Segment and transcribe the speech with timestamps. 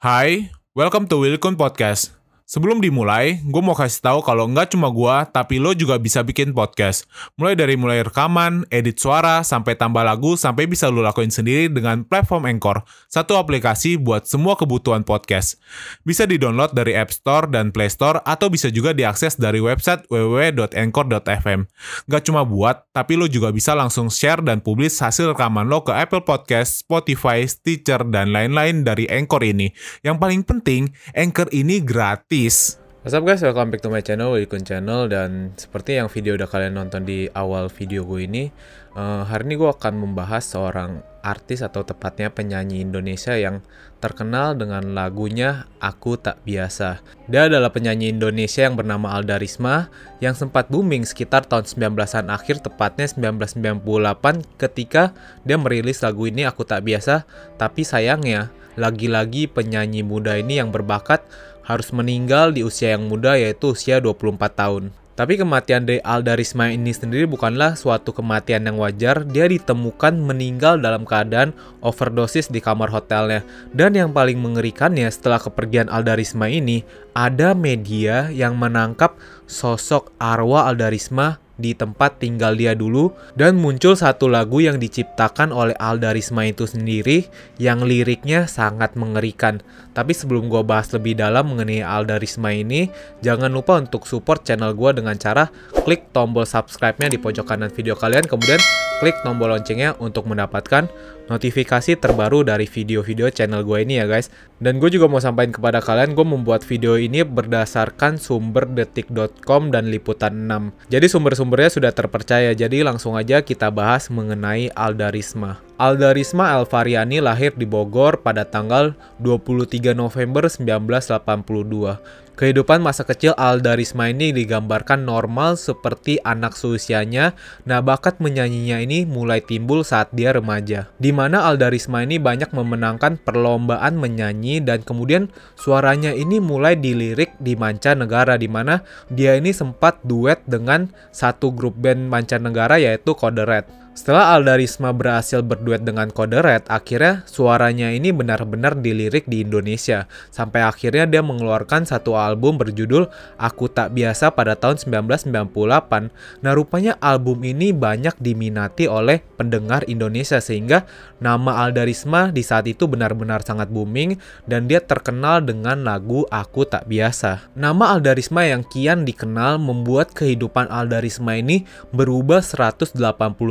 [0.00, 2.19] Hai, welcome to Wilkun Podcast.
[2.50, 6.50] Sebelum dimulai, gue mau kasih tahu kalau nggak cuma gue, tapi lo juga bisa bikin
[6.50, 7.06] podcast.
[7.38, 12.02] Mulai dari mulai rekaman, edit suara, sampai tambah lagu, sampai bisa lo lakuin sendiri dengan
[12.02, 15.62] platform Anchor, satu aplikasi buat semua kebutuhan podcast.
[16.02, 21.70] Bisa di-download dari App Store dan Play Store, atau bisa juga diakses dari website www.anchor.fm.
[22.10, 25.94] Nggak cuma buat, tapi lo juga bisa langsung share dan publish hasil rekaman lo ke
[25.94, 29.70] Apple Podcast, Spotify, Stitcher, dan lain-lain dari Anchor ini.
[30.02, 32.80] Yang paling penting, Anchor ini gratis gratis.
[33.00, 35.12] What's up guys, welcome back to my channel, Wilkun Channel.
[35.12, 38.48] Dan seperti yang video udah kalian nonton di awal video gue ini
[38.96, 43.60] uh, Hari ini gue akan membahas seorang artis atau tepatnya penyanyi Indonesia yang
[44.04, 47.04] terkenal dengan lagunya Aku Tak Biasa.
[47.28, 49.92] Dia adalah penyanyi Indonesia yang bernama Alda Risma
[50.24, 53.04] Yang sempat booming sekitar tahun 19-an akhir tepatnya
[53.36, 55.12] 1998 Ketika
[55.44, 57.24] dia merilis lagu ini Aku Tak Biasa.
[57.60, 61.26] Tapi sayangnya lagi-lagi penyanyi muda ini yang berbakat
[61.70, 64.84] harus meninggal di usia yang muda yaitu usia 24 tahun.
[65.20, 69.20] Tapi kematian dari Alda Risma ini sendiri bukanlah suatu kematian yang wajar.
[69.28, 71.52] Dia ditemukan meninggal dalam keadaan
[71.84, 73.44] overdosis di kamar hotelnya.
[73.76, 80.72] Dan yang paling mengerikannya setelah kepergian Alda Risma ini, ada media yang menangkap sosok arwah
[80.72, 86.16] Alda Risma di tempat tinggal dia dulu dan muncul satu lagu yang diciptakan oleh Alda
[86.16, 87.28] Risma itu sendiri
[87.60, 89.60] yang liriknya sangat mengerikan.
[89.92, 92.88] Tapi sebelum gue bahas lebih dalam mengenai Alda Risma ini,
[93.20, 95.52] jangan lupa untuk support channel gue dengan cara
[95.84, 98.58] klik tombol subscribe-nya di pojok kanan video kalian, kemudian
[99.00, 100.86] klik tombol loncengnya untuk mendapatkan
[101.30, 104.28] notifikasi terbaru dari video-video channel gue ini ya guys.
[104.60, 109.88] Dan gue juga mau sampaikan kepada kalian, gue membuat video ini berdasarkan sumber detik.com dan
[109.88, 110.92] liputan 6.
[110.92, 115.62] Jadi sumber-sumbernya sudah terpercaya, jadi langsung aja kita bahas mengenai Alda Risma.
[115.80, 118.92] Alda Risma Alvariani lahir di Bogor pada tanggal
[119.24, 122.29] 23 November 1982.
[122.40, 127.36] Kehidupan masa kecil Alda Risma ini digambarkan normal seperti anak seusianya.
[127.68, 130.88] Nah, bakat menyanyinya ini mulai timbul saat dia remaja.
[130.96, 137.36] Di mana Alda Risma ini banyak memenangkan perlombaan menyanyi dan kemudian suaranya ini mulai dilirik
[137.36, 138.80] di mancanegara di mana
[139.12, 143.68] dia ini sempat duet dengan satu grup band mancanegara yaitu Kode Red.
[143.90, 150.06] Setelah Alda Risma berhasil berduet dengan Kode Red, akhirnya suaranya ini benar-benar dilirik di Indonesia.
[150.30, 156.06] Sampai akhirnya dia mengeluarkan satu album berjudul Aku Tak Biasa pada tahun 1998.
[156.38, 160.86] Nah rupanya album ini banyak diminati oleh pendengar Indonesia sehingga
[161.18, 166.62] nama Alda Risma di saat itu benar-benar sangat booming dan dia terkenal dengan lagu Aku
[166.62, 167.50] Tak Biasa.
[167.58, 172.94] Nama Alda Risma yang kian dikenal membuat kehidupan Alda Risma ini berubah 180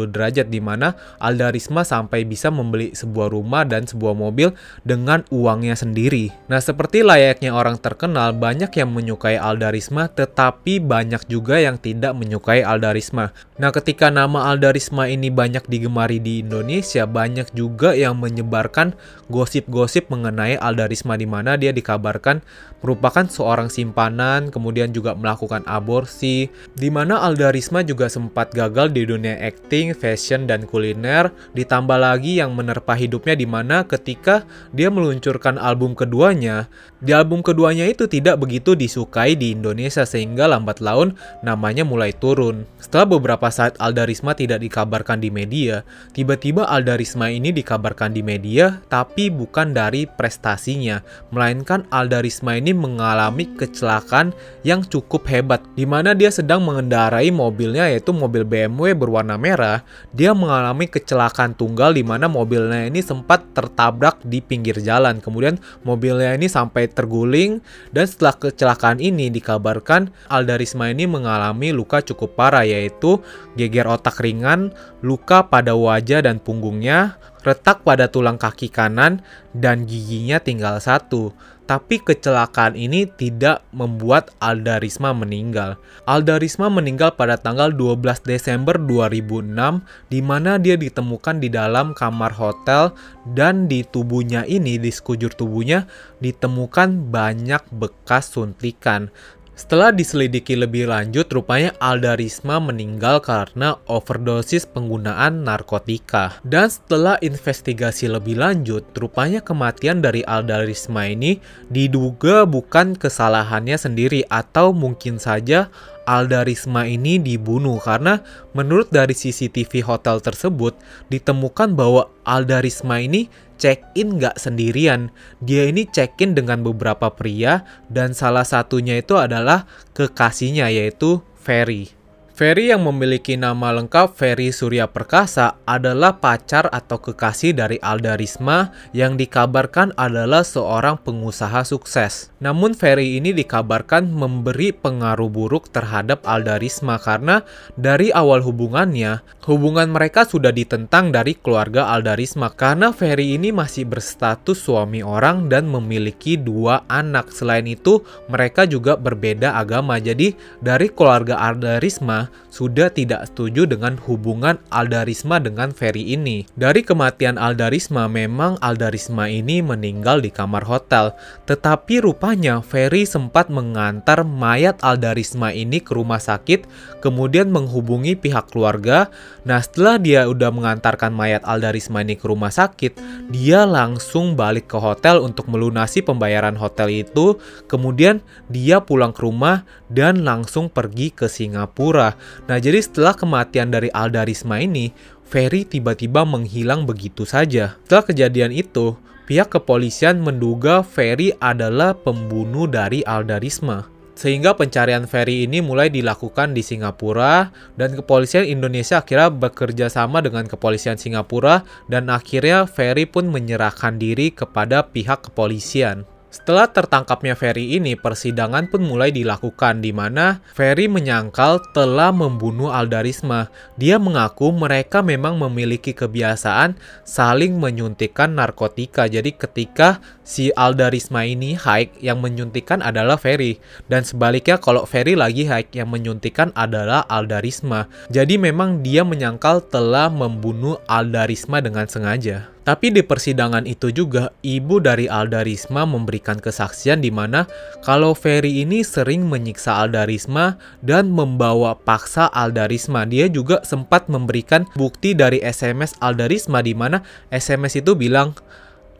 [0.09, 4.53] derajat derajat di mana Alda Risma sampai bisa membeli sebuah rumah dan sebuah mobil
[4.85, 6.29] dengan uangnya sendiri.
[6.45, 12.13] Nah, seperti layaknya orang terkenal, banyak yang menyukai Alda Risma, tetapi banyak juga yang tidak
[12.13, 13.33] menyukai Alda Risma.
[13.57, 18.93] Nah, ketika nama Alda Risma ini banyak digemari di Indonesia, banyak juga yang menyebarkan
[19.33, 22.45] gosip-gosip mengenai Alda Risma di mana dia dikabarkan
[22.79, 26.47] merupakan seorang simpanan, kemudian juga melakukan aborsi,
[26.79, 31.95] di mana Alda Risma juga sempat gagal di dunia acting, fashion, fashion dan kuliner, ditambah
[31.95, 34.43] lagi yang menerpa hidupnya di mana ketika
[34.75, 36.67] dia meluncurkan album keduanya,
[36.99, 42.67] di album keduanya itu tidak begitu disukai di Indonesia sehingga lambat laun namanya mulai turun.
[42.83, 48.19] Setelah beberapa saat Alda Risma tidak dikabarkan di media, tiba-tiba Alda Risma ini dikabarkan di
[48.19, 50.99] media tapi bukan dari prestasinya,
[51.31, 54.35] melainkan Alda Risma ini mengalami kecelakaan
[54.67, 60.33] yang cukup hebat di mana dia sedang mengendarai mobilnya yaitu mobil BMW berwarna merah dia
[60.33, 65.21] mengalami kecelakaan tunggal di mana mobilnya ini sempat tertabrak di pinggir jalan.
[65.21, 67.61] Kemudian mobilnya ini sampai terguling
[67.93, 73.21] dan setelah kecelakaan ini dikabarkan Alda Risma ini mengalami luka cukup parah yaitu
[73.53, 74.73] geger otak ringan,
[75.05, 79.23] luka pada wajah dan punggungnya, retak pada tulang kaki kanan,
[79.55, 81.33] dan giginya tinggal satu.
[81.69, 85.77] Tapi kecelakaan ini tidak membuat Alda Risma meninggal.
[86.01, 92.33] Alda Risma meninggal pada tanggal 12 Desember 2006 di mana dia ditemukan di dalam kamar
[92.33, 92.97] hotel
[93.37, 95.85] dan di tubuhnya ini di sekujur tubuhnya
[96.17, 99.13] ditemukan banyak bekas suntikan.
[99.59, 106.39] Setelah diselidiki lebih lanjut, rupanya Alda Risma meninggal karena overdosis penggunaan narkotika.
[106.47, 114.23] Dan setelah investigasi lebih lanjut, rupanya kematian dari Alda Risma ini diduga bukan kesalahannya sendiri
[114.31, 115.67] atau mungkin saja
[116.09, 118.25] Alda Risma ini dibunuh karena
[118.57, 120.73] menurut dari CCTV hotel tersebut
[121.13, 123.29] ditemukan bahwa Alda Risma ini
[123.61, 125.13] check-in nggak sendirian.
[125.37, 127.61] Dia ini check-in dengan beberapa pria
[127.93, 131.98] dan salah satunya itu adalah kekasihnya yaitu Ferry.
[132.39, 138.71] Ferry yang memiliki nama lengkap Ferry Surya Perkasa adalah pacar atau kekasih dari Alda Risma
[138.95, 142.31] yang dikabarkan adalah seorang pengusaha sukses.
[142.39, 147.43] Namun Ferry ini dikabarkan memberi pengaruh buruk terhadap Alda Risma karena
[147.75, 153.83] dari awal hubungannya, hubungan mereka sudah ditentang dari keluarga Alda Risma karena Ferry ini masih
[153.83, 157.35] berstatus suami orang dan memiliki dua anak.
[157.35, 157.99] Selain itu,
[158.31, 159.99] mereka juga berbeda agama.
[159.99, 166.45] Jadi dari keluarga Alda Risma sudah tidak setuju dengan hubungan Aldarisma dengan Ferry ini.
[166.57, 171.13] Dari kematian Aldarisma, memang Aldarisma ini meninggal di kamar hotel.
[171.45, 176.65] Tetapi rupanya Ferry sempat mengantar mayat Aldarisma ini ke rumah sakit,
[176.99, 179.07] kemudian menghubungi pihak keluarga.
[179.47, 182.97] Nah setelah dia udah mengantarkan mayat Aldarisma ini ke rumah sakit,
[183.31, 187.39] dia langsung balik ke hotel untuk melunasi pembayaran hotel itu.
[187.71, 188.19] Kemudian
[188.51, 192.18] dia pulang ke rumah dan langsung pergi ke Singapura.
[192.47, 194.91] Nah, jadi setelah kematian dari Alda Risma ini,
[195.29, 197.77] Ferry tiba-tiba menghilang begitu saja.
[197.85, 198.97] Setelah kejadian itu,
[199.29, 203.85] pihak kepolisian menduga Ferry adalah pembunuh dari Alda Risma.
[204.19, 210.43] Sehingga pencarian Ferry ini mulai dilakukan di Singapura dan kepolisian Indonesia akhirnya bekerja sama dengan
[210.43, 216.03] kepolisian Singapura dan akhirnya Ferry pun menyerahkan diri kepada pihak kepolisian.
[216.29, 223.49] Setelah tertangkapnya Ferry ini, persidangan pun mulai dilakukan di mana Ferry menyangkal telah membunuh Aldarisma.
[223.81, 229.09] Dia mengaku mereka memang memiliki kebiasaan saling menyuntikkan narkotika.
[229.09, 233.57] Jadi ketika si Aldarisma ini hike, yang menyuntikkan adalah Ferry.
[233.89, 237.89] Dan sebaliknya kalau Ferry lagi hike, yang menyuntikkan adalah Aldarisma.
[238.13, 242.53] Jadi memang dia menyangkal telah membunuh Aldarisma dengan sengaja.
[242.69, 247.49] Tapi di persidangan itu juga, ibu dari Alda Risma memberikan kesaksian di mana
[247.81, 250.53] kalau Ferry ini sering menyiksa Alda Risma
[250.85, 253.09] dan membawa paksa Alda Risma.
[253.09, 257.01] Dia juga sempat memberikan bukti dari SMS Alda Risma di mana
[257.33, 258.37] SMS itu bilang,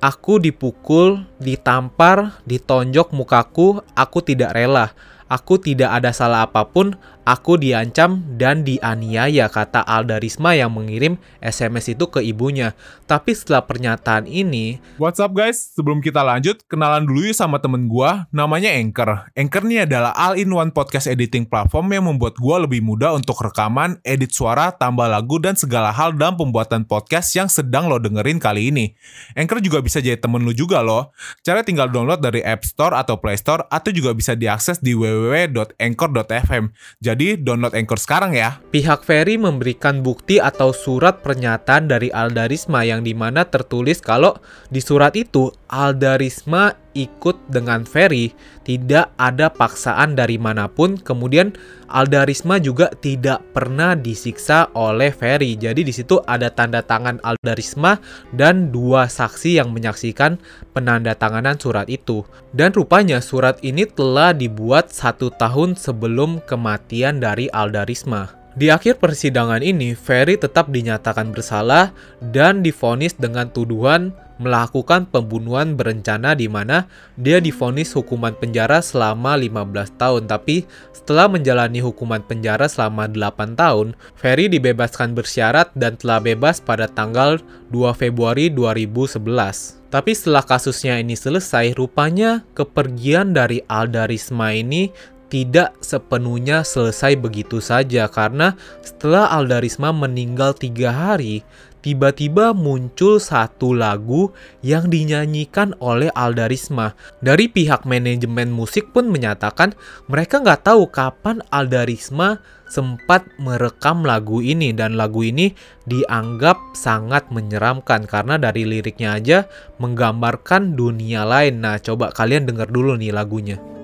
[0.01, 4.97] Aku dipukul, ditampar, ditonjok mukaku, aku tidak rela.
[5.29, 6.97] Aku tidak ada salah apa pun,
[7.29, 12.73] aku diancam dan dianiaya, kata Alda Risma yang mengirim SMS itu ke ibunya.
[13.05, 14.81] Tapi setelah pernyataan ini...
[14.97, 15.77] What's up guys?
[15.77, 19.29] Sebelum kita lanjut, kenalan dulu yuk sama temen gua, namanya Anchor.
[19.37, 24.33] Anchor ini adalah all-in-one podcast editing platform yang membuat gua lebih mudah untuk rekaman, edit
[24.33, 28.97] suara, tambah lagu, dan segala hal dalam pembuatan podcast yang sedang lo dengerin kali ini.
[29.37, 31.13] Anchor juga bisa jadi temen lu juga loh.
[31.45, 35.19] Cara tinggal download dari App Store atau Play Store, atau juga bisa diakses di www
[35.49, 36.63] www.anchor.fm.
[37.03, 38.63] Jadi download Anchor sekarang ya.
[38.71, 44.39] Pihak Ferry memberikan bukti atau surat pernyataan dari Aldarisma yang di mana tertulis kalau
[44.71, 48.33] di surat itu Aldarisma ikut dengan Ferry,
[48.65, 50.97] tidak ada paksaan dari mana pun.
[50.97, 51.53] Kemudian
[51.85, 55.53] Aldarisma juga tidak pernah disiksa oleh Ferry.
[55.53, 58.01] Jadi di situ ada tanda tangan Aldarisma
[58.33, 60.41] dan dua saksi yang menyaksikan
[60.73, 62.25] penandatanganan surat itu.
[62.49, 68.38] Dan rupanya surat ini telah dibuat satu tahun sebelum kematian dari Aldarisma.
[68.59, 76.35] Di akhir persidangan ini, Ferry tetap dinyatakan bersalah dan difonis dengan tuduhan melakukan pembunuhan berencana
[76.35, 76.83] di mana
[77.15, 80.27] dia difonis hukuman penjara selama 15 tahun.
[80.27, 86.91] Tapi setelah menjalani hukuman penjara selama 8 tahun, Ferry dibebaskan bersyarat dan telah bebas pada
[86.91, 87.39] tanggal
[87.71, 89.79] 2 Februari 2011.
[89.87, 94.91] Tapi setelah kasusnya ini selesai, rupanya kepergian dari Alda Risma ini
[95.29, 101.45] tidak sepenuhnya selesai begitu saja karena setelah Aldarisma meninggal tiga hari,
[101.79, 104.33] tiba-tiba muncul satu lagu
[104.65, 106.97] yang dinyanyikan oleh Aldarisma.
[107.23, 109.77] Dari pihak manajemen musik pun menyatakan
[110.09, 115.57] mereka nggak tahu kapan Aldarisma sempat merekam lagu ini dan lagu ini
[115.89, 119.37] dianggap sangat menyeramkan karena dari liriknya aja
[119.81, 121.65] menggambarkan dunia lain.
[121.65, 123.78] Nah, coba kalian dengar dulu nih lagunya.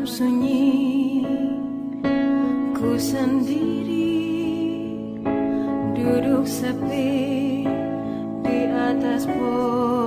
[0.00, 1.20] Sunyi
[2.72, 4.16] Ku sendiri
[5.92, 7.68] Duduk sepi
[8.40, 9.99] Di atas pohon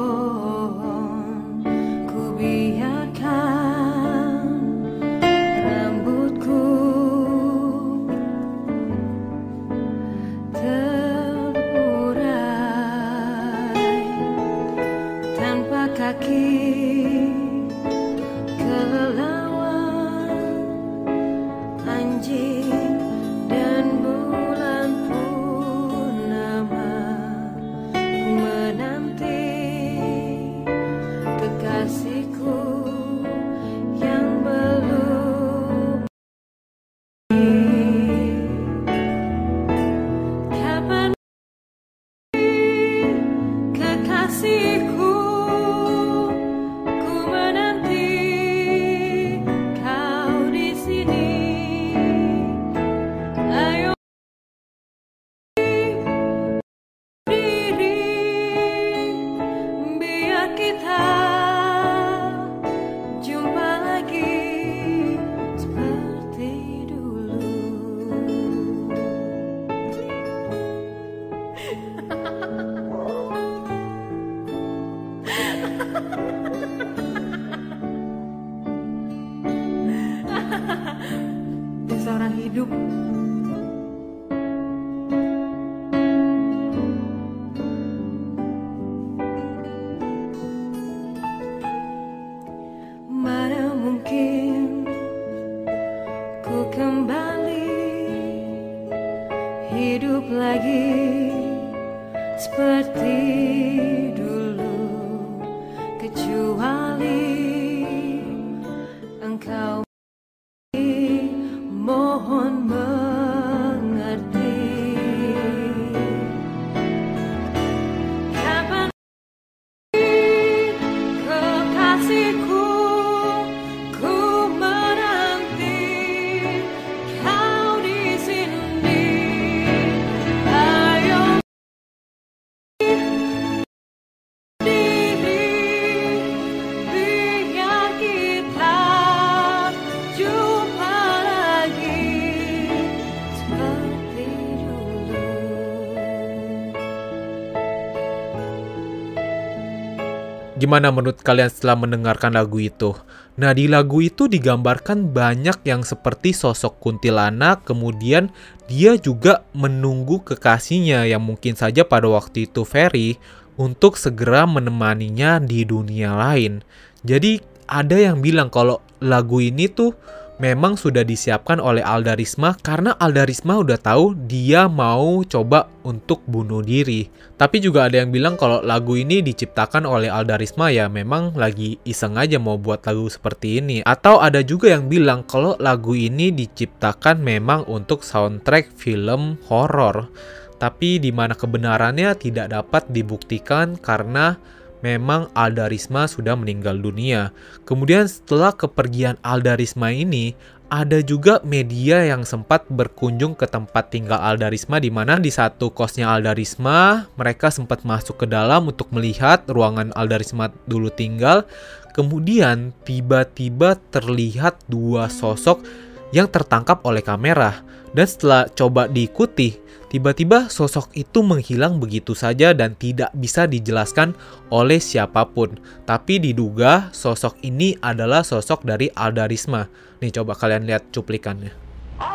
[150.53, 152.93] Gimana menurut kalian setelah mendengarkan lagu itu?
[153.41, 158.29] Nah, di lagu itu digambarkan banyak yang seperti sosok kuntilanak, kemudian
[158.69, 163.17] dia juga menunggu kekasihnya yang mungkin saja pada waktu itu Ferry
[163.57, 166.61] untuk segera menemaninya di dunia lain.
[167.01, 169.97] Jadi ada yang bilang kalau lagu ini tuh
[170.41, 176.25] memang sudah disiapkan oleh Alda Risma karena Alda Risma udah tahu dia mau coba untuk
[176.25, 177.09] bunuh diri.
[177.37, 181.77] Tapi juga ada yang bilang kalau lagu ini diciptakan oleh Alda Risma ya memang lagi
[181.83, 183.77] iseng aja mau buat lagu seperti ini.
[183.85, 190.09] Atau ada juga yang bilang kalau lagu ini diciptakan memang untuk soundtrack film horor.
[190.57, 194.39] Tapi di mana kebenarannya tidak dapat dibuktikan karena
[194.83, 197.31] memang Alda Risma sudah meninggal dunia.
[197.63, 200.35] Kemudian setelah kepergian Alda Risma ini,
[200.67, 205.71] ada juga media yang sempat berkunjung ke tempat tinggal Alda Risma di mana di satu
[205.71, 211.47] kosnya Alda Risma, mereka sempat masuk ke dalam untuk melihat ruangan Alda Risma dulu tinggal.
[211.93, 215.61] Kemudian tiba-tiba terlihat dua sosok
[216.09, 217.61] yang tertangkap oleh kamera.
[217.93, 219.53] Dan setelah coba diikuti,
[219.93, 224.17] tiba-tiba sosok itu menghilang begitu saja dan tidak bisa dijelaskan
[224.49, 225.61] oleh siapa pun.
[225.85, 229.69] Tapi diduga sosok ini adalah sosok dari Alda Risma.
[230.01, 231.53] Nih coba kalian lihat cuplikannya.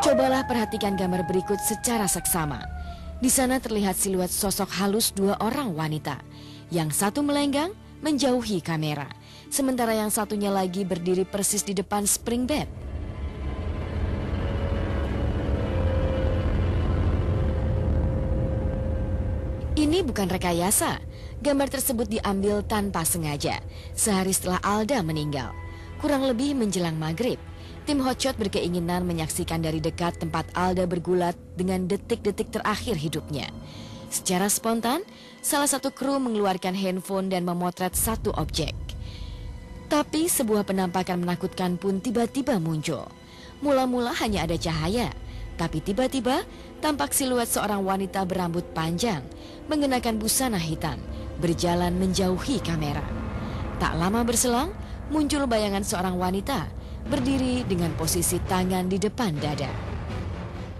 [0.02, 2.58] Cobalah perhatikan gambar berikut secara seksama.
[3.22, 6.18] Di sana terlihat siluet sosok halus dua orang wanita.
[6.74, 7.70] Yang satu melenggang
[8.02, 9.06] menjauhi kamera,
[9.50, 12.87] sementara yang satunya lagi berdiri persis di depan spring bed.
[19.98, 21.02] Ini bukan rekayasa.
[21.42, 23.58] Gambar tersebut diambil tanpa sengaja,
[23.98, 25.50] sehari setelah Alda meninggal.
[25.98, 27.34] Kurang lebih menjelang maghrib,
[27.82, 33.50] tim Hotshot berkeinginan menyaksikan dari dekat tempat Alda bergulat dengan detik-detik terakhir hidupnya.
[34.06, 35.02] Secara spontan,
[35.42, 38.78] salah satu kru mengeluarkan handphone dan memotret satu objek.
[39.90, 43.02] Tapi sebuah penampakan menakutkan pun tiba-tiba muncul.
[43.58, 45.10] Mula-mula hanya ada cahaya,
[45.58, 46.46] tapi tiba-tiba
[46.78, 49.22] tampak siluet seorang wanita berambut panjang,
[49.66, 51.02] mengenakan busana hitam,
[51.42, 53.02] berjalan menjauhi kamera.
[53.82, 54.70] Tak lama berselang,
[55.10, 56.70] muncul bayangan seorang wanita
[57.08, 59.70] berdiri dengan posisi tangan di depan dada.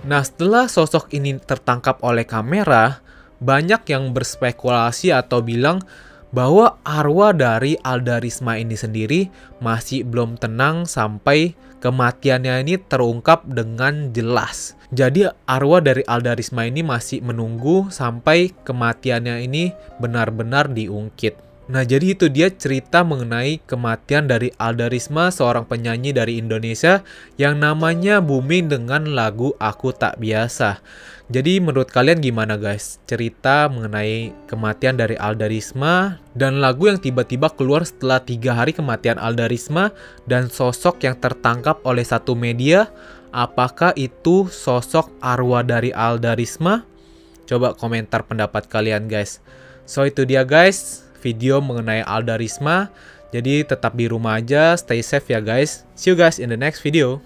[0.06, 3.02] Nah, setelah sosok ini tertangkap oleh kamera,
[3.42, 5.82] banyak yang berspekulasi atau bilang
[6.30, 14.12] bahwa arwah dari Alda Risma ini sendiri masih belum tenang sampai kematiannya ini terungkap dengan
[14.12, 14.77] jelas.
[14.88, 21.48] Jadi arwah dari Alda Risma ini masih menunggu sampai kematiannya ini benar-benar diungkit.
[21.68, 27.04] Nah, jadi itu dia cerita mengenai kematian dari Alda Risma, seorang penyanyi dari Indonesia
[27.36, 30.80] yang namanya booming dengan lagu Aku Tak Biasa.
[31.28, 33.04] Jadi menurut kalian gimana guys?
[33.04, 39.20] Cerita mengenai kematian dari Alda Risma dan lagu yang tiba-tiba keluar setelah tiga hari kematian
[39.20, 39.92] Alda Risma
[40.24, 42.88] dan sosok yang tertangkap oleh satu media.
[43.30, 46.84] Apakah itu sosok arwah dari Alda Risma?
[47.48, 49.40] Coba komentar pendapat kalian guys.
[49.88, 52.92] So itu dia guys, video mengenai Alda Risma.
[53.28, 55.84] Jadi tetap di rumah aja, stay safe ya guys.
[55.92, 57.20] See you guys in the next video.